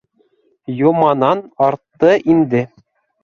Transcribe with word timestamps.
—Йоманан 0.79 1.39
артты 1.67 2.11
инде. 2.31 2.61